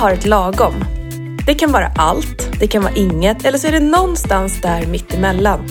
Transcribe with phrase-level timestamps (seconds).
[0.00, 0.84] Har ett lagom.
[1.46, 5.66] Det kan vara allt, det kan vara inget eller så är det någonstans där mittemellan.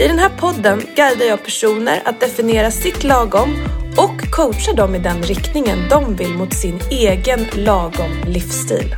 [0.00, 3.54] I den här podden guidar jag personer att definiera sitt lagom
[3.96, 8.96] och coachar dem i den riktningen de vill mot sin egen lagom livsstil.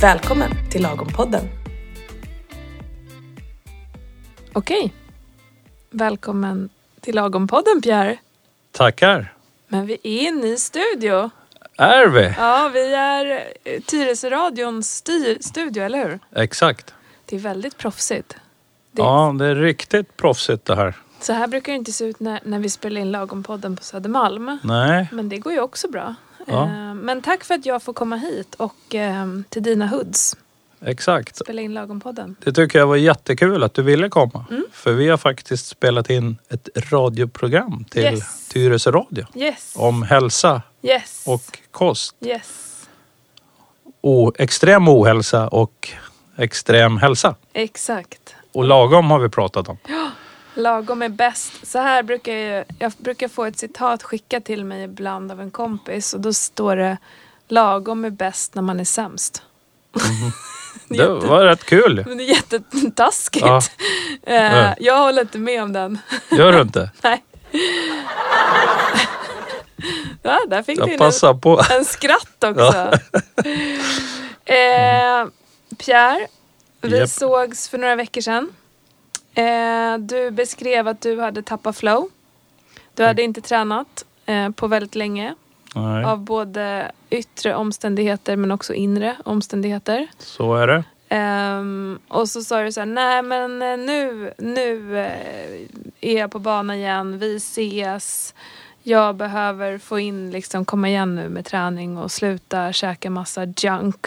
[0.00, 1.44] Välkommen till Lagom-podden.
[4.52, 4.92] Okej.
[5.90, 6.68] Välkommen
[7.00, 8.16] till Lagom-podden Pierre.
[8.72, 9.34] Tackar.
[9.68, 11.30] Men vi är i en ny studio.
[11.80, 12.34] Är vi?
[12.38, 15.04] Ja, vi är eh, Tyresöradions
[15.40, 16.18] studio, eller hur?
[16.42, 16.94] Exakt.
[17.26, 18.36] Det är väldigt proffsigt.
[18.92, 20.94] Det, Ja, det är riktigt proffsigt det här.
[21.20, 24.58] Så här brukar det inte se ut när, när vi spelar in Lagom-podden på Södermalm.
[24.64, 26.14] Nej, Men det går ju också bra.
[26.46, 26.62] Ja.
[26.64, 30.36] Eh, Men tack för att jag får komma hit och eh, till dina hoods
[30.80, 31.36] exakt.
[31.36, 32.34] spela in Lagom-podden.
[32.44, 34.44] Det tycker jag var jättekul att du ville komma.
[34.50, 34.64] Mm.
[34.72, 38.48] För vi har faktiskt spelat in ett radioprogram till Yes.
[38.48, 39.26] Tyresö Radio.
[39.34, 39.72] Yes.
[39.76, 41.24] Om hälsa Yes.
[41.26, 42.14] och kost.
[42.20, 42.66] Yes.
[44.00, 45.88] O, extrem ohälsa och
[46.36, 47.34] extrem hälsa.
[47.52, 48.34] Exakt.
[48.52, 49.78] Och lagom har vi pratat om.
[50.54, 51.52] Lagom är bäst.
[51.66, 55.50] Så här brukar jag, jag brukar få ett citat skickat till mig ibland av en
[55.50, 56.96] kompis och då står det
[57.48, 59.42] Lagom är bäst när man är sämst.
[60.88, 62.04] Det Jätte- var rätt kul.
[62.08, 63.46] Men det är jättetaskigt.
[63.46, 63.60] Ja.
[64.22, 64.74] Eh, Ja.
[64.80, 65.98] Jag håller inte med om den.
[66.30, 66.90] Gör du inte?
[67.02, 67.24] Nej.
[70.22, 71.60] Ja, där fick du en, på.
[71.78, 72.78] en skratt också.
[74.44, 75.26] eh,
[75.78, 76.26] Pierre,
[76.80, 77.08] vi Japp.
[77.08, 78.52] sågs för några veckor sedan.
[79.34, 82.08] Eh, du beskrev att du hade tappat flow.
[82.94, 85.34] Du hade inte tränat eh, på väldigt länge.
[85.74, 90.06] Nej, Av både yttre omständigheter men också inre omständigheter.
[90.18, 90.84] så är det.
[91.08, 95.60] Ehm, och så sa du så här, nej men eh, nu, nu eh,
[96.00, 98.34] är jag på banan igen, vi ses.
[98.82, 104.06] Jag behöver få in, liksom komma igen nu med träning och sluta käka massa junk.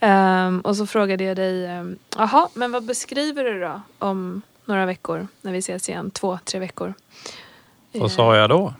[0.00, 4.86] Ehm, och så frågade jag dig, ehm, jaha, men vad beskriver du då om några
[4.86, 6.10] veckor när vi ses igen?
[6.10, 6.94] Två, tre veckor.
[7.92, 8.74] Vad sa jag då?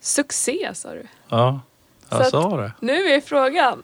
[0.00, 1.06] Succé sa du.
[1.28, 1.60] Ja,
[2.08, 2.72] Så jag att- sa det.
[2.80, 3.82] Nu är frågan.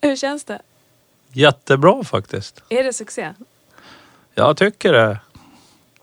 [0.00, 0.62] Hur känns det?
[1.32, 2.62] Jättebra faktiskt.
[2.68, 3.32] Är det succé?
[4.34, 5.18] Jag tycker det.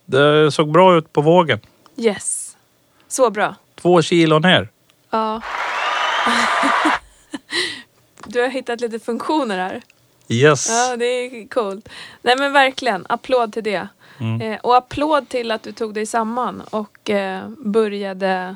[0.06, 1.60] Det såg bra ut på vågen.
[1.96, 2.49] Yes.
[3.10, 3.56] Så bra.
[3.76, 4.70] Två kilo ner.
[5.10, 5.42] Ja.
[8.26, 9.82] Du har hittat lite funktioner här.
[10.28, 10.70] Yes.
[10.70, 11.90] Ja, det är coolt.
[12.22, 13.88] Nej men verkligen, applåd till det.
[14.20, 14.42] Mm.
[14.42, 18.56] Eh, och applåd till att du tog dig samman och eh, började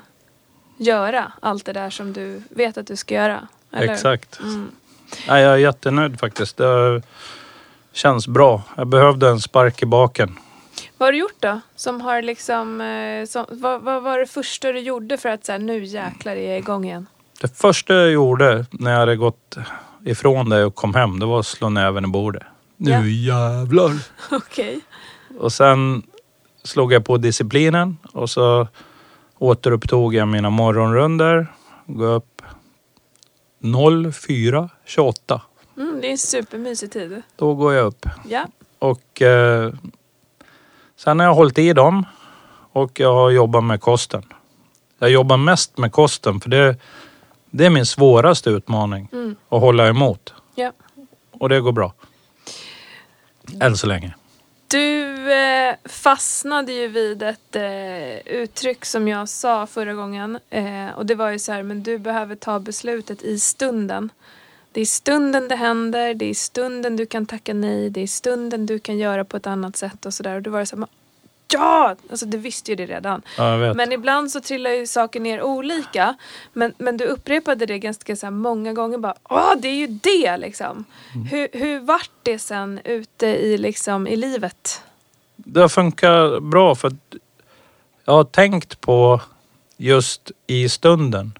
[0.78, 3.48] göra allt det där som du vet att du ska göra.
[3.72, 3.94] Eller?
[3.94, 4.40] Exakt.
[4.40, 4.72] Mm.
[5.28, 6.58] Nej, jag är jättenöjd faktiskt.
[6.58, 7.02] Det
[7.94, 8.62] känns bra.
[8.78, 10.38] Jag behövde en spark i baken.
[11.04, 11.60] Vad har du gjort då?
[11.76, 15.58] Som har liksom, eh, som, vad, vad var det första du gjorde för att säga
[15.58, 17.08] nu jäklar är jag igång igen?
[17.42, 19.58] Det första jag gjorde när jag hade gått
[20.06, 22.44] ifrån dig och kom hem, det var att slå näven i bordet.
[22.78, 23.02] Ja.
[23.02, 23.92] Nu jävlar.
[24.32, 24.80] Okej.
[25.40, 26.04] Och sen
[26.64, 28.68] slog jag på disciplinen och så
[29.38, 31.48] återupptog jag mina morgonrunder.
[31.86, 32.42] Gå upp
[33.62, 35.42] 04.28.
[35.78, 37.22] Mm, det är en supermysig tid.
[37.36, 38.06] Då går jag upp.
[38.30, 38.46] Ja.
[38.80, 39.74] Och eh,
[40.98, 42.06] sen har jag hållit i dem
[42.72, 44.24] och jag har jobbat med kosten.
[45.00, 46.76] Jag jobbar mest med kosten för det,
[47.50, 49.10] det är min svåraste utmaning.
[49.12, 49.36] Mm.
[49.50, 50.34] Att hålla emot.
[50.56, 50.72] Ja.
[51.32, 51.94] Och det går bra.
[53.62, 54.16] Än så länge.
[54.68, 60.40] Du eh, fastnade ju vid ett eh, uttryck som jag sa förra gången.
[60.50, 64.10] Eh, och det var ju så här, men du behöver ta beslutet i stunden.
[64.74, 68.66] Det är stunden det händer, det är stunden du kan tacka nej, det är stunden
[68.66, 70.36] du kan göra på ett annat sätt och sådär.
[70.36, 70.88] Och då var det så här,
[71.54, 71.96] ja!
[72.10, 73.22] Alltså du visste ju det redan.
[73.38, 73.74] Ja.
[73.74, 76.16] Men ibland så trillar ju saker ner olika.
[76.54, 80.38] Men, men du upprepade det ganska så många gånger bara Åh, det är ju det
[80.38, 80.86] liksom.
[81.32, 84.82] Hur, hur vart det sen ute i, liksom, i livet?
[85.36, 87.16] Det har funkat bra för att
[88.06, 89.22] jag har tänkt på
[89.78, 91.32] just i stunden.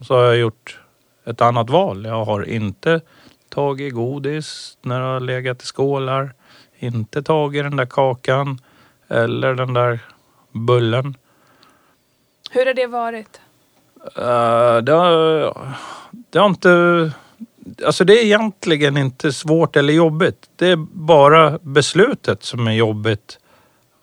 [0.00, 0.81] Så har jag gjort
[1.24, 2.04] ett annat val.
[2.04, 3.00] Jag har inte
[3.48, 6.34] tagit godis när det har legat i skålar.
[6.78, 8.58] Inte tagit den där kakan
[9.08, 10.00] eller den där
[10.52, 11.16] bullen.
[12.50, 13.40] Hur har det varit?
[14.16, 15.54] Eh, det, har,
[16.10, 17.12] det har inte...
[17.86, 20.50] Alltså det är egentligen inte svårt eller jobbigt.
[20.56, 23.38] Det är bara beslutet som är jobbigt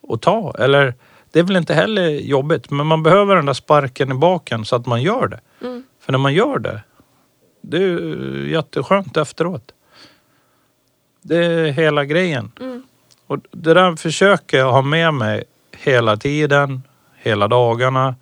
[0.09, 0.55] att ta.
[0.59, 0.93] Eller
[1.31, 4.75] det är väl inte heller jobbigt men man behöver den där sparken i baken så
[4.75, 5.39] att man gör det.
[5.61, 5.83] Mm.
[5.99, 6.81] För när man gör det,
[7.61, 9.71] det är jätteskönt efteråt.
[11.21, 12.51] Det är hela grejen.
[12.59, 12.83] Mm.
[13.27, 16.81] Och det där försöker jag ha med mig hela tiden,
[17.15, 18.15] hela dagarna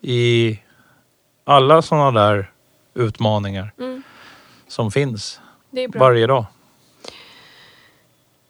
[0.00, 0.58] i
[1.44, 2.50] alla sådana där
[2.94, 4.02] utmaningar Mm.
[4.68, 5.40] som finns
[5.94, 6.44] varje dag.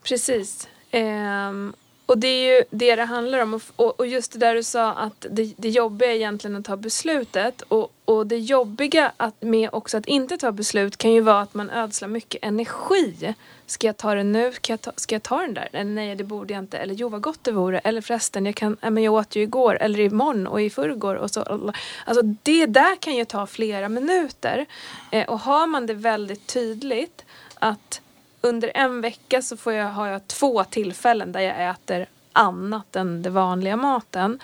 [0.03, 0.69] Precis.
[0.91, 1.73] Ehm,
[2.07, 3.55] och det är ju det det handlar om.
[3.55, 6.65] Och, och, och just det där du sa att det, det jobbiga är egentligen att
[6.65, 7.63] ta beslutet.
[7.63, 11.55] Och, och det jobbiga att, med också att inte ta beslut kan ju vara att
[11.55, 13.35] man ödslar mycket energi.
[13.67, 14.53] Ska jag ta det nu?
[14.53, 15.69] Ska jag ta, ska jag ta den där?
[15.73, 16.79] Eller nej, det borde jag inte.
[16.79, 17.79] Eller jo, vad gott det vore.
[17.79, 19.79] Eller förresten, jag, kan, men jag åt ju igår.
[19.81, 21.15] Eller imorgon och i förrgår.
[21.15, 21.73] Och så.
[22.05, 24.67] Alltså det där kan ju ta flera minuter.
[25.11, 27.25] Eh, och har man det väldigt tydligt
[27.55, 28.01] att
[28.41, 33.23] under en vecka så får jag, har jag två tillfällen där jag äter annat än
[33.23, 34.41] den vanliga maten.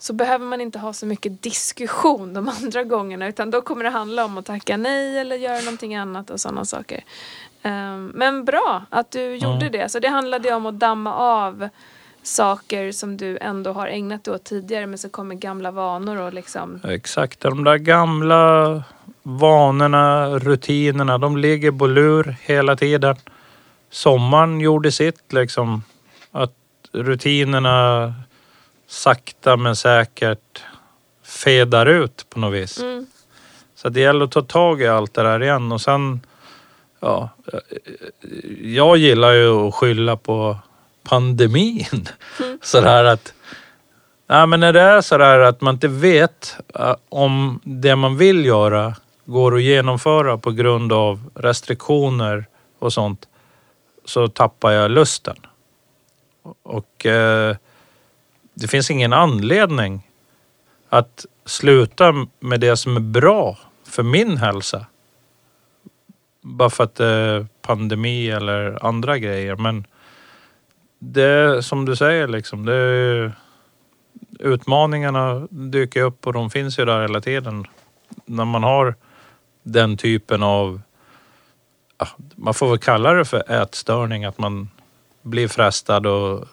[0.00, 3.90] Så behöver man inte ha så mycket diskussion de andra gångerna utan då kommer det
[3.90, 7.04] handla om att tacka nej eller göra någonting annat och sådana saker.
[7.62, 9.88] Ehm, men bra att du gjorde det.
[9.88, 11.68] Så det handlade ju om att damma av
[12.22, 16.32] saker som du ändå har ägnat dig åt tidigare men så kommer gamla vanor och
[16.32, 18.82] liksom Exakt, de där gamla
[19.22, 23.16] vanorna, rutinerna, de ligger på lur hela tiden.
[23.90, 25.82] Sommaren gjorde sitt liksom.
[26.30, 26.54] Att
[26.92, 28.14] rutinerna
[28.90, 30.62] sakta men säkert
[31.22, 32.78] fedar ut på något vis.
[32.78, 33.06] mm,
[33.74, 36.20] Så det gäller att ta tag i allt det där igen och sen,
[37.00, 37.28] ja,
[38.62, 40.56] jag gillar ju att skylla på
[41.02, 42.08] pandemin.
[42.62, 43.34] Sådär att,
[44.26, 48.46] nej men när det är sådär att man inte vet eh, om det man vill
[48.46, 48.94] göra
[49.24, 52.46] går att genomföra på grund av restriktioner
[52.78, 53.28] och sånt
[54.04, 55.36] så tappar jag lusten.
[56.62, 57.56] Och eh,
[58.60, 60.08] det finns ingen anledning
[60.88, 64.86] att sluta med det som är bra för min hälsa.
[66.42, 69.56] Bara för att det är pandemi eller andra grejer.
[69.56, 69.86] Men
[70.98, 72.64] det är som du säger liksom.
[72.66, 73.32] Det är,
[74.38, 77.66] utmaningarna dyker upp och de finns ju där hela tiden.
[78.24, 78.94] När man har
[79.62, 80.80] den typen av,
[82.36, 84.24] man får väl kalla det för ätstörning.
[84.24, 84.70] Att man
[85.22, 86.48] blir frestad och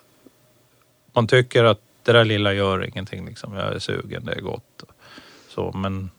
[1.14, 1.82] man tycker att
[2.12, 3.26] det där lilla gör ingenting.
[3.26, 3.54] Liksom.
[3.54, 4.84] Jag är sugen, det är gott.
[5.50, 6.10] Så, men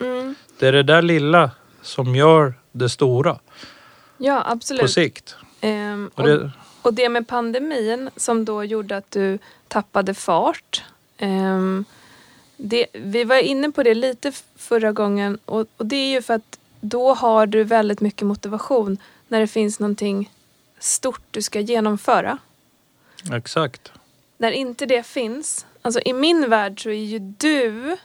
[0.00, 1.50] mm, det är det där lilla
[1.82, 3.38] som gör det stora
[4.16, 4.90] ja på absolut.
[4.90, 5.36] sikt.
[5.60, 6.52] Ehm, Och och, det,
[6.82, 9.38] Och det med pandemin som då gjorde att du
[9.68, 10.82] tappade fart.
[11.18, 11.84] ehm,
[12.56, 16.34] det, vi var inne på det lite förra gången och, och det är ju för
[16.34, 18.98] att då har du väldigt mycket motivation
[19.28, 20.30] när det finns någonting
[20.78, 22.38] stort du ska genomföra.
[23.32, 23.92] exakt.
[24.38, 27.96] När inte det finns, alltså i min värld så är ju du,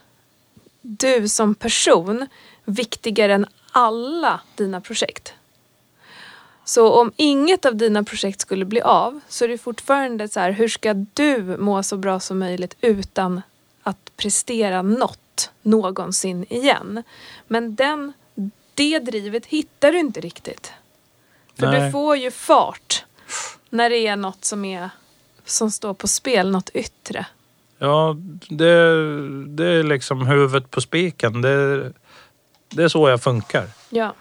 [0.81, 2.28] du som person
[2.66, 5.34] viktigare än alla dina projekt.
[6.66, 10.52] Så om inget av dina projekt skulle bli av så är det fortfarande så här,
[10.52, 13.42] hur ska du må så bra som möjligt utan
[13.84, 17.04] att prestera något någonsin igen?
[17.48, 18.14] Men den,
[18.74, 20.72] det drivet hittar du inte riktigt.
[21.60, 21.82] För Nej.
[21.82, 23.06] du får ju fart
[23.70, 24.90] när det är något som, är,
[25.50, 27.25] som står på spel, något yttre.
[27.78, 28.16] Ja,
[28.50, 28.74] det,
[29.48, 31.41] det är liksom huvudet på spiken.
[31.41, 31.91] Det,
[32.70, 33.65] det är så jag funkar.
[33.89, 34.13] Ja.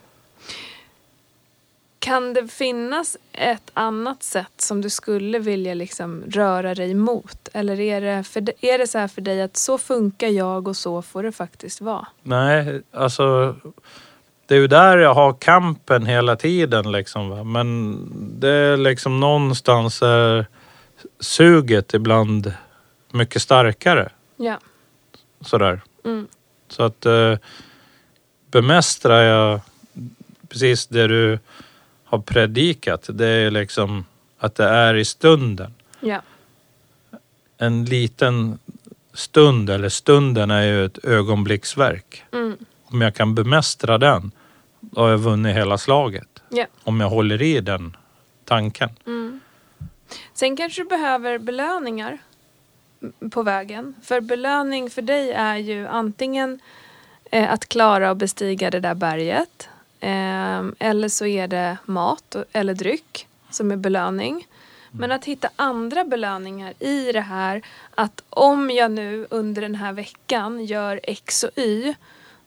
[1.99, 7.49] Kan det finnas ett annat sätt som du skulle vilja liksom röra dig mot?
[7.53, 10.77] Eller är det, för, är det så här för dig att så funkar jag och
[10.77, 12.07] så får det faktiskt vara?
[12.23, 13.57] Nej, alltså
[14.47, 17.29] det är ju där jag har kampen hela tiden liksom.
[17.29, 17.45] Va?
[17.45, 17.99] Men
[18.41, 20.47] det är liksom någonstans är
[21.21, 22.53] suget ibland
[23.13, 24.09] mycket starkare.
[24.37, 24.59] Ja.
[25.41, 25.81] Sådär.
[26.05, 26.27] Mm.
[26.69, 27.37] Så att eh,
[28.51, 29.61] bemästrar jag
[30.49, 31.39] precis det du
[32.05, 33.07] har predikat.
[33.13, 34.05] Det är liksom
[34.39, 35.75] att det är i stunden.
[36.01, 36.23] Ja.
[37.59, 38.59] En liten
[39.13, 42.25] stund, eller stunden är ju ett ögonblicksverk.
[42.33, 42.57] Mm.
[42.85, 44.31] Om jag kan bemästra den,
[44.81, 46.43] då har jag vunnit hela slaget.
[46.49, 46.67] Ja.
[46.83, 47.97] Om jag håller i den
[48.45, 48.91] tanken.
[49.07, 49.41] Mm.
[50.35, 52.19] Sen kanske du behöver belöningar
[53.31, 53.95] på vägen.
[54.03, 56.61] För belöning för dig är ju antingen
[57.31, 59.69] eh, att klara och bestiga det där berget.
[60.01, 64.47] Eh, eller så är det mat och- eller dryck som är belöning.
[64.91, 67.63] Men att hitta andra belöningar i det här.
[67.95, 71.95] Att om jag nu under den här veckan gör X och Y.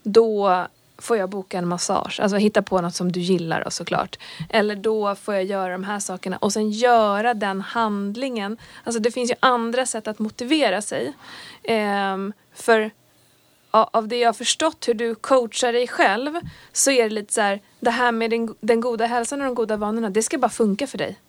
[0.03, 0.65] Då
[1.01, 2.19] får jag boka en massage.
[2.19, 4.19] Alltså hitta på något som du gillar då, såklart.
[4.49, 6.37] Eller då får jag göra de här sakerna.
[6.37, 8.57] Och sen göra den handlingen.
[8.83, 11.13] Alltså det finns ju andra sätt att motivera sig.
[11.63, 12.91] Ehm, för
[13.71, 16.39] av det jag har förstått hur du coachar dig själv
[16.73, 19.55] så är det lite så här, det här med den, den goda hälsan och de
[19.55, 21.19] goda vanorna, det ska bara funka för dig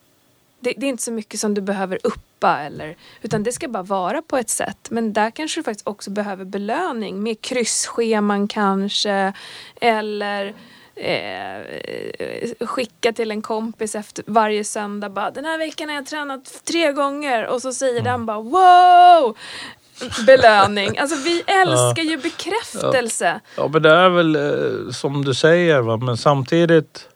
[0.62, 3.82] det, det är inte så mycket som du behöver uppa eller, utan det ska bara
[3.82, 4.90] vara på ett sätt.
[4.90, 9.32] Men där kanske du faktiskt också behöver belöning med kryssscheman kanske
[9.80, 10.54] eller
[10.94, 16.64] eh, skicka till en kompis efter varje söndag bara den här veckan har jag tränat
[16.64, 19.36] tre gånger och så säger den bara wow
[20.26, 20.98] belöning.
[20.98, 23.40] Alltså vi älskar ju bekräftelse.
[23.56, 27.08] Ja men det är väl eh, som du säger va men samtidigt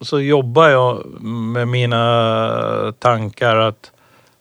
[0.00, 3.92] så jobbar jag med mina tankar att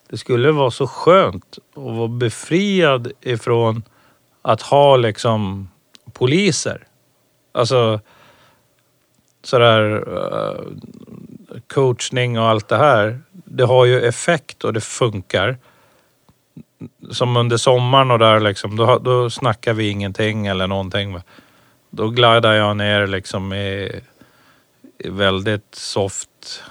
[0.10, 3.84] det skulle vara så skönt att vara befriad ifrån
[4.42, 5.70] att ha liksom
[6.14, 6.84] poliser.
[7.52, 8.00] Alltså
[9.44, 10.62] sådär uh,
[11.74, 13.20] coachning och allt det här.
[13.32, 15.58] Det har ju effekt och det funkar.
[17.12, 21.20] Som under sommaren och där liksom, då, då snackar vi ingenting eller någonting.
[21.90, 24.02] Då glider jag ner liksom i
[25.06, 26.64] väldigt soft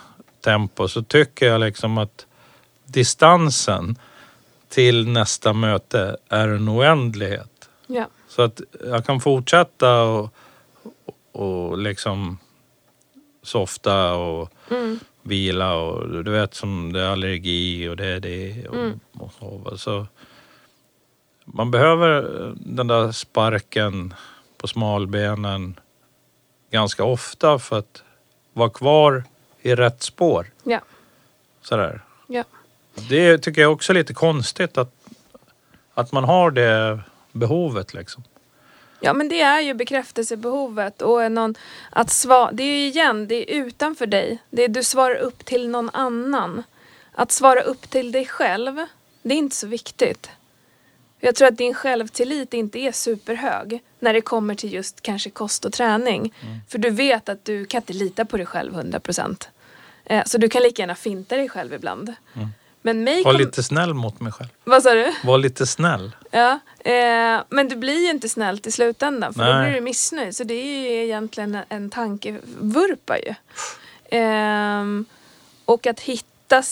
[0.45, 0.89] tempo.
[0.89, 2.27] Så tycker jag liksom att
[2.87, 3.99] distansen
[4.69, 7.69] till nästa möte är en oändlighet.
[7.87, 8.07] Ja.
[8.29, 10.35] Så att jag kan fortsätta och,
[11.33, 12.39] och liksom
[13.43, 14.99] softa och Mm.
[15.23, 18.69] vila och du vet som det är allergi och det är det.
[18.69, 19.01] Och, Mm.
[19.19, 20.07] och så, så
[21.45, 22.23] man behöver
[22.57, 24.15] den där sparken
[24.59, 25.81] på smalbenen
[26.71, 28.03] ganska ofta för att
[28.59, 29.25] vara kvar
[29.63, 30.47] i rätt spår.
[30.65, 30.81] Ja.
[31.63, 32.01] Sådär.
[32.27, 32.45] Ja.
[33.09, 34.95] Det tycker jag också är lite konstigt att,
[35.95, 37.01] att man har det
[37.33, 38.25] behovet liksom.
[39.01, 41.55] Ja men det är ju bekräftelsebehovet och någon
[41.91, 44.39] att svara, det är ju igen, det är utanför dig.
[44.51, 46.63] Det är du svarar upp till någon annan.
[47.13, 48.87] Att svara upp till dig själv,
[49.23, 50.31] det är inte så viktigt.
[51.21, 55.65] Jag tror att din självtillit inte är superhög när det kommer till just kanske kost
[55.65, 56.35] och träning.
[56.69, 59.49] För du vet att du kan inte lita på dig själv 100%.
[60.05, 62.15] Eh, Så du kan lika gärna finta dig själv ibland.
[62.83, 63.41] Men mig Var kom...
[63.41, 64.49] lite snäll mot mig själv.
[64.65, 65.13] Vad sa du?
[65.25, 66.13] Var lite snäll.
[66.31, 69.65] Ja, eh, men du blir ju inte snällt i slutändan för då Nej.
[69.71, 70.37] blir du missnöjd.
[70.37, 73.35] Så det är ju egentligen en- tankevurpa ju.
[74.11, 75.05] Ehm,
[75.65, 76.63] och att hitta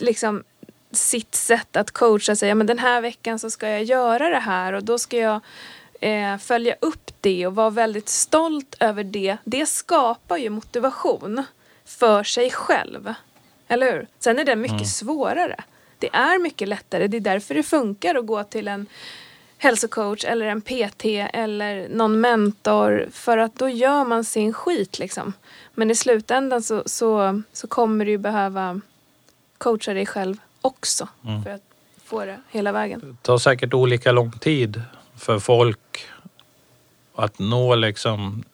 [0.00, 0.44] liksom
[0.94, 2.48] sitt sätt att coacha sig.
[2.48, 5.40] Ja, men den här veckan så ska jag göra det här och då ska jag
[6.00, 9.36] eh, följa upp det och vara väldigt stolt över det.
[9.44, 11.44] Det skapar ju motivation
[11.84, 13.14] för sig själv.
[13.68, 14.06] Eller hur?
[14.18, 15.64] Sen är det mycket svårare.
[15.98, 17.06] Det är mycket lättare.
[17.06, 18.86] Det är därför det funkar att gå till en
[19.58, 25.32] hälsocoach eller en PT eller någon mentor för att då gör man sin skit liksom.
[25.74, 28.80] Men i slutändan så, så, så kommer du behöva
[29.58, 31.08] coacha dig själv också
[31.44, 31.62] för att
[32.04, 33.00] få det hela vägen.
[33.00, 34.82] Det tar säkert olika lång tid
[35.16, 36.06] för folk
[37.14, 38.44] att nå liksom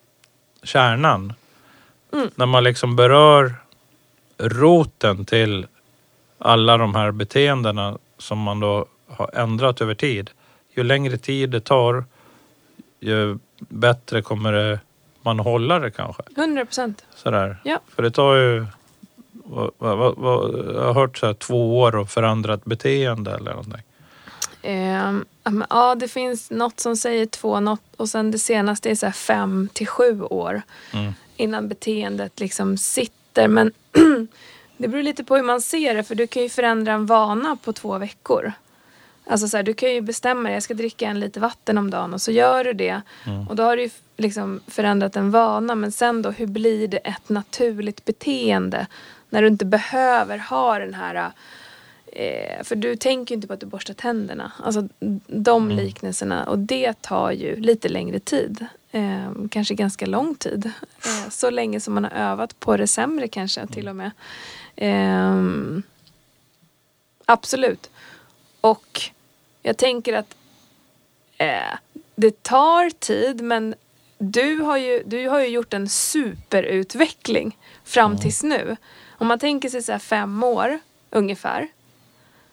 [0.63, 1.33] kärnan.
[2.13, 2.31] Mm.
[2.35, 3.55] När man liksom berör
[4.39, 5.67] roten till
[6.39, 10.31] alla de här beteendena som man då har ändrat över tid.
[10.75, 12.05] Ju längre tid det tar,
[13.01, 14.81] ju bättre kommer det
[15.23, 16.23] man hålla det kanske.
[16.37, 17.05] 100 procent.
[17.15, 17.57] Sådär.
[17.65, 17.81] Ja.
[17.89, 18.67] För det tar ju,
[19.51, 23.51] vad, vad, vad, jag har hört så här, två år att förändra ett beteende eller
[23.51, 23.83] någonting.
[24.63, 25.25] Ehm,
[25.71, 29.69] ja, det finns något som säger två något, och sen det senaste är så fem
[29.73, 31.13] till sju år Mm.
[31.37, 33.49] innan beteendet liksom sitter.
[33.49, 33.73] Men
[34.77, 37.57] det beror lite på hur man ser det för du kan ju förändra en vana
[37.65, 38.53] på två veckor.
[39.27, 41.91] Alltså så här, du kan ju bestämma dig, jag ska dricka en liter vatten om
[41.91, 43.01] dagen och så gör du det.
[43.49, 46.97] Och då har du ju liksom förändrat en vana men sen då hur blir det
[46.97, 48.87] ett naturligt beteende
[49.31, 51.33] när du inte behöver ha den här
[52.13, 54.53] Eh, för du tänker ju inte på att du borstar tänderna.
[54.65, 54.89] Alltså
[55.27, 56.45] de liknelserna.
[56.45, 58.67] Och det tar ju lite längre tid.
[58.91, 60.73] Eh, kanske ganska lång tid.
[61.05, 64.11] Eh, så länge som man har övat på det sämre kanske till och med.
[64.77, 65.83] Ehm,
[67.25, 67.91] absolut.
[68.61, 69.01] Och
[69.63, 70.37] jag tänker att
[71.39, 71.79] eh,
[72.15, 73.75] det tar tid men
[74.23, 78.77] du har, ju, du har ju gjort en superutveckling fram tills nu.
[79.19, 80.79] Om man tänker sig så fem år
[81.11, 81.69] ungefär.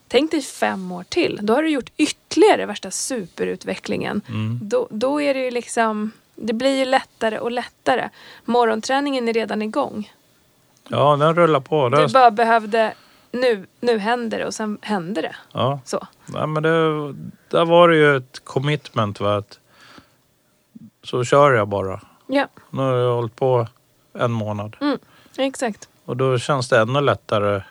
[0.07, 1.39] Tänk dig fem år till.
[1.41, 4.21] Då har du gjort ytterligare värsta superutvecklingen.
[4.27, 4.59] Mm.
[4.61, 8.09] Då, då är det ju liksom, det blir ju lättare och lättare.
[8.45, 10.11] Morgonträningen är redan igång.
[10.87, 11.89] Ja, den rullar på.
[11.89, 12.93] Du bara behövde,
[13.31, 15.35] nu, nu händer det och sen händer det.
[15.53, 15.79] ja.
[15.85, 16.07] Så.
[16.25, 17.13] Nej, men det,
[17.49, 19.19] där var det ju ett commitment.
[19.19, 19.35] Va?
[19.35, 19.59] Att,
[21.07, 22.01] så kör jag bara.
[22.27, 23.67] Ja, Nu har jag hållit på
[24.13, 24.75] en månad.
[25.37, 25.89] exakt.
[26.05, 27.61] Och då känns det ännu lättare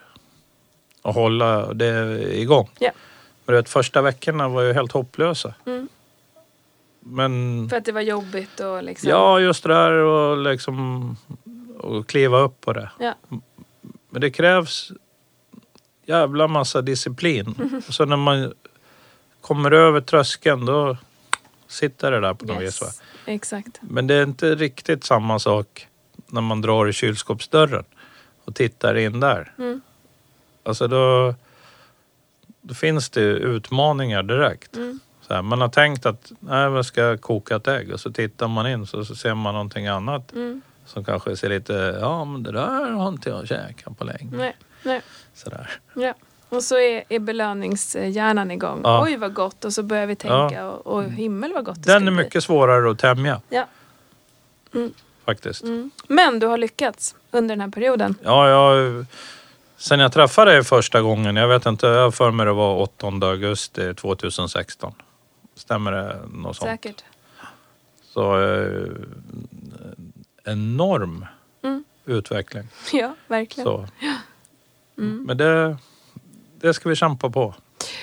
[1.03, 2.71] att hålla det igång.
[2.79, 2.91] Ja.
[3.45, 5.55] Men du vet, första veckorna var ju helt hopplösa.
[5.67, 5.89] Mm.
[7.01, 9.11] Men För att det var jobbigt och liksom.
[9.11, 11.17] ja, just det där och liksom
[11.79, 12.91] och kliva upp på det.
[12.99, 13.15] Ja.
[14.11, 14.93] Men det krävs
[16.05, 17.83] jävla massa disciplin.
[17.89, 18.53] Och så när man
[19.41, 20.97] kommer över tröskeln då
[21.67, 22.81] sitter det där på något vis.
[22.81, 22.89] Va?
[23.27, 23.81] Exakt.
[23.83, 25.89] Men det är inte riktigt samma sak
[26.27, 27.85] när man drar i kylskåpsdörren
[28.45, 29.53] och tittar in där.
[29.59, 29.81] Mm.
[30.63, 31.35] Alltså då,
[32.63, 34.77] då finns det utmaningar direkt.
[34.77, 35.01] Mm.
[35.21, 38.49] Så här, man har tänkt att nej, jag ska koka ett ägg och så tittar
[38.49, 40.63] man in så, så ser man någonting annat Mm.
[40.87, 44.37] som kanske ser lite, ja men det där har inte jag käkat på länge.
[44.37, 45.03] Nej, nej.
[45.35, 45.71] Sådär.
[45.95, 46.15] Ja.
[46.49, 48.81] Och så är, är belöningshjärnan igång.
[48.85, 49.03] Ja.
[49.05, 49.65] Oj vad gott.
[49.65, 50.67] Och så börjar vi tänka.
[50.69, 52.25] Och, och himmel vad gott det Den ska är bli.
[52.25, 53.67] mycket svårare att tämja Ja.
[54.75, 54.93] Mm.
[55.25, 55.63] faktiskt.
[55.63, 55.91] Mm.
[56.09, 58.15] Men du har lyckats under den här perioden.
[58.23, 59.07] Ja, jag,
[59.77, 63.07] sen jag träffade dig första gången, jag vet inte, jag för mig det var 8
[63.07, 64.93] augusti 2016.
[65.55, 66.71] Stämmer det något sånt?
[66.71, 67.05] Säkert.
[68.03, 68.83] Så eh,
[70.45, 71.27] enorm
[71.63, 71.85] Mm.
[72.05, 72.69] utveckling.
[72.93, 73.65] Ja, verkligen.
[73.67, 73.87] Så.
[74.99, 75.25] Mm.
[75.27, 75.77] Men det,
[76.61, 77.55] det ska vi kämpa på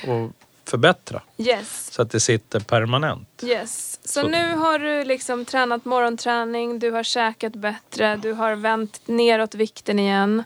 [0.07, 0.31] och
[0.65, 1.91] förbättra Yes.
[1.93, 3.43] så att det sitter permanent.
[3.43, 3.99] Yes.
[4.03, 9.01] Så, Så- nu har du liksom tränat morgonträning, du har käkat bättre, du har vänt
[9.05, 10.43] neråt vikten igen.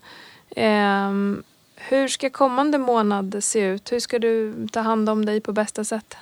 [0.55, 1.43] Ehm,
[1.75, 3.91] hur ska kommande månad se ut?
[3.91, 6.17] Hur ska du ta hand om dig på bästa sätt?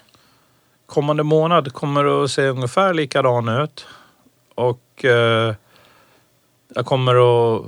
[0.85, 3.85] Kommande månad kommer det att se ungefär likadan ut.
[4.55, 5.53] Och eh,
[6.75, 7.15] jag kommer
[7.55, 7.65] att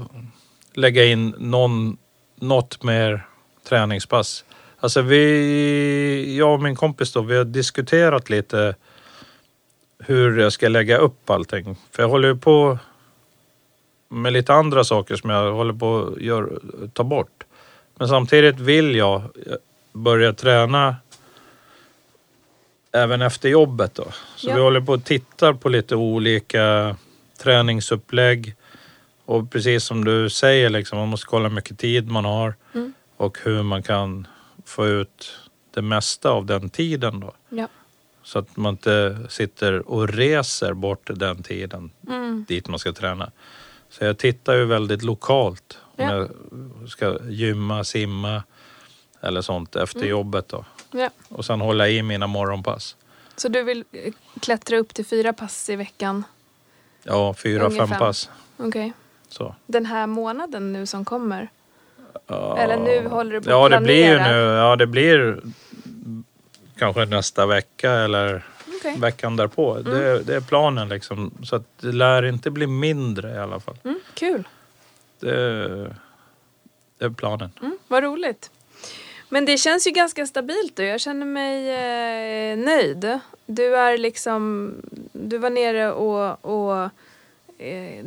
[0.73, 1.97] lägga in någon,
[2.35, 3.27] något mer
[3.69, 4.45] träningspass.
[4.79, 8.75] Alltså vi, jag och min kompis då, vi har diskuterat lite
[9.99, 11.75] hur jag ska lägga upp allting.
[11.91, 12.77] För jag håller ju på
[14.09, 16.59] med lite andra saker som jag håller på att gör,
[16.93, 17.43] ta bort.
[17.95, 19.21] Men samtidigt vill jag
[19.93, 20.95] börja träna
[22.91, 24.07] även efter jobbet då.
[24.35, 24.55] Så Ja.
[24.55, 26.95] vi håller på att titta på lite olika
[27.43, 28.55] träningsupplägg.
[29.25, 32.93] Och precis som du säger, liksom, man måste kolla hur mycket tid man har Mm.
[33.17, 34.27] Och hur man kan
[34.65, 35.39] få ut
[35.73, 37.33] det mesta av den tiden då.
[37.49, 37.67] Ja.
[38.23, 42.45] Så att man inte sitter och reser bort den tiden Mm.
[42.47, 43.31] dit man ska träna.
[43.89, 45.77] Så jag tittar ju väldigt lokalt.
[45.95, 46.13] Om Ja.
[46.13, 46.29] jag
[46.89, 48.43] ska gymma, simma
[49.21, 50.09] eller sånt efter Mm.
[50.09, 50.65] jobbet då.
[50.91, 51.09] Ja.
[51.29, 52.95] Och sen hålla i mina morgonpass.
[53.35, 56.23] Så du vill eh, klättra upp till fyra pass i veckan?
[57.03, 57.87] Ja, fyra, Ungefär.
[57.87, 58.29] fem pass.
[58.57, 58.93] Okej.
[59.29, 59.55] Så.
[59.65, 61.49] Den här månaden nu som kommer?
[62.29, 64.35] Eller nu håller du på Ja, att det blir ju planera?
[64.51, 64.57] nu.
[64.57, 65.39] Ja, det blir
[66.77, 68.45] kanske nästa vecka eller
[68.79, 68.95] Okej.
[68.99, 69.75] veckan därpå.
[69.75, 69.83] Mm.
[69.93, 71.31] Det, det är planen liksom.
[71.43, 73.75] Så att det lär inte bli mindre i alla fall.
[73.83, 74.47] Mm, kul.
[75.19, 75.67] Det,
[76.97, 77.49] det är planen.
[77.61, 78.51] Mm, vad roligt.
[79.29, 81.69] Men det känns ju ganska stabilt och jag känner mig
[82.51, 83.19] eh, nöjd.
[83.45, 84.73] Du är liksom,
[85.13, 86.89] du var nere och, och
[87.57, 88.05] eh,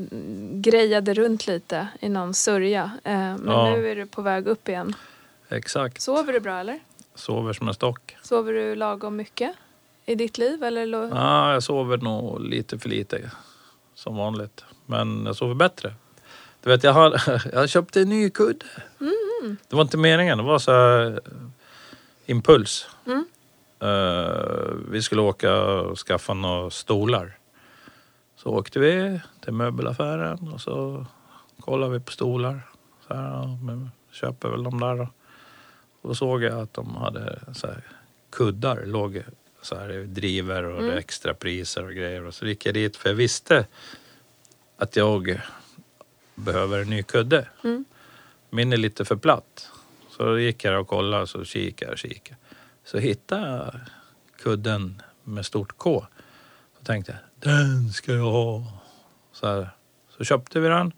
[0.52, 2.90] grejade runt lite i någon sörja.
[3.04, 3.70] Eh, men Ja.
[3.70, 4.94] nu är du på väg upp igen.
[5.48, 6.00] Exakt.
[6.00, 6.78] Sover du bra eller?
[7.14, 8.16] Sover som en stock.
[8.22, 9.52] Sover du lagom mycket
[10.06, 10.64] i ditt liv?
[10.64, 10.86] Eller
[11.16, 13.30] Ja, jag sover nog lite för lite
[13.94, 14.64] som vanligt.
[14.86, 15.94] Men jag sover bättre.
[16.62, 18.66] Du vet, jag har, jag köpte en ny kudde.
[19.00, 19.56] Mm.
[19.68, 20.38] Det var inte meningen.
[20.38, 21.16] Det var så här, eh,
[22.26, 22.88] impuls.
[23.06, 23.24] Mm.
[23.80, 27.36] Eh, vi skulle åka och skaffa några stolar.
[28.42, 31.06] Så åkte vi till möbelaffären och så
[31.60, 32.60] kollade vi på stolar.
[33.06, 35.08] Så här, men köper väl de där då.
[36.00, 37.82] Och då såg jag att de hade så här,
[38.30, 39.22] kuddar, låg
[39.62, 40.98] så här driver och Mm.
[40.98, 42.24] extra priser och grejer.
[42.24, 43.66] Och så gick jag dit för jag visste
[44.76, 45.40] att jag
[46.34, 47.48] behöver en ny kudde.
[47.64, 47.84] Mm.
[48.50, 49.70] Min är lite för platt.
[50.10, 52.36] Så då gick jag och kollade så kikade jag kikade.
[52.84, 53.80] Så hittade jag
[54.42, 56.06] kudden med stort K.
[56.78, 58.62] Så tänkte jag, den ska jag ha.
[59.32, 59.70] Så, här.
[60.18, 60.92] så köpte vi den.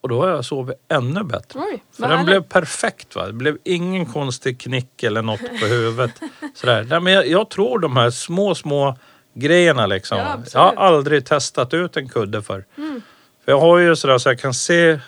[0.00, 1.60] Och då har jag sovit ännu bättre.
[1.60, 3.14] Oj, För den blev perfekt.
[3.16, 3.26] Va?
[3.26, 6.20] Det blev ingen konstig knick eller något på huvudet.
[6.54, 6.86] Sådär.
[6.90, 8.96] Nej, men jag, jag tror de här små, små
[9.34, 10.18] grejerna liksom.
[10.18, 12.64] Ja, jag har aldrig testat ut en kudde för.
[12.76, 13.02] Mm.
[13.44, 15.00] För jag har ju sådär så jag kan se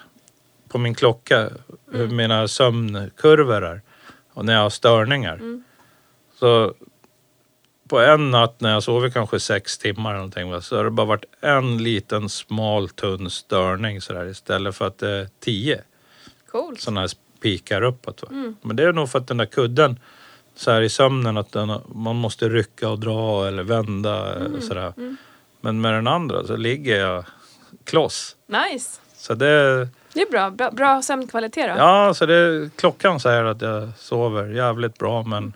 [0.68, 1.50] på min klocka
[1.92, 2.16] hur Mm.
[2.16, 3.82] mina sömnkurvor är.
[4.32, 5.34] Och när jag har störningar.
[5.34, 5.64] Mm.
[6.38, 6.74] Så
[7.90, 11.06] på en natt när jag sover kanske sex timmar eller någonting, så har det bara
[11.06, 15.80] varit en liten smal tunn störning sådär istället för att det är tio
[16.50, 16.80] Coolt.
[16.80, 18.22] sådana här spikar uppåt.
[18.22, 18.28] Va?
[18.30, 18.56] Mm.
[18.62, 19.98] Men det är nog för att den där kudden
[20.54, 24.60] så här i sömnen att den, man måste rycka och dra eller vända Mm.
[24.60, 24.92] sådär.
[24.96, 25.16] Mm.
[25.60, 27.24] Men med den andra så ligger jag
[27.84, 28.36] kloss.
[28.46, 29.00] Nice.
[29.16, 30.50] Så det, Det är bra.
[30.50, 31.74] Bra, bra sömnkvalitet då.
[31.78, 35.52] ja, så det, klockan säger att jag sover jävligt bra men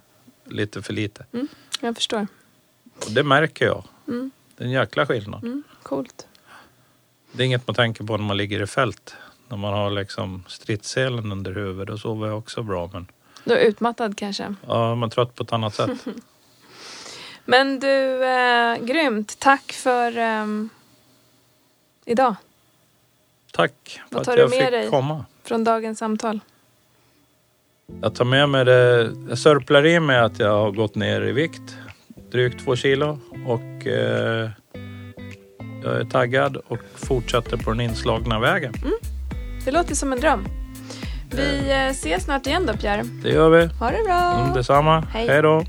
[0.49, 1.25] lite för lite.
[1.81, 2.27] Jag förstår.
[3.07, 3.85] Och det märker jag.
[4.09, 4.31] Mm.
[4.57, 5.43] Det är en jäkla skillnad.
[5.45, 5.63] Mm.
[5.83, 6.27] Coolt.
[7.33, 9.15] Det är inget man tänker på när man ligger i fält.
[9.49, 12.91] När man har liksom stridsselen under huvudet, då sover jag också bra.
[12.93, 13.07] Men
[13.45, 14.55] Du är utmattad kanske.
[14.67, 15.91] ja, man är trött på ett annat sätt.
[17.45, 19.39] Men du, eh, grymt.
[19.39, 20.69] Tack för ehm,
[22.05, 22.35] idag.
[23.53, 24.91] Tack för Vad att tar du jag med fick dig?
[24.91, 25.25] komma.
[25.43, 26.41] Från dagens samtal.
[28.03, 29.11] Jag tar med mig det.
[29.29, 31.77] Jag sörplar i mig att jag har gått ner i vikt.
[32.33, 33.19] Drygt två kilo.
[33.47, 34.51] Och eh,
[35.85, 38.75] jag är taggad och fortsätter på den inslagna vägen.
[39.65, 40.45] Det låter som en dröm.
[41.31, 43.03] Vi eh, ses snart igen då Pierre.
[43.23, 43.67] Det gör vi.
[43.67, 44.41] Ha det bra.
[44.41, 45.01] Mm, detsamma.
[45.01, 45.29] Hej.
[45.29, 45.65] Hej då.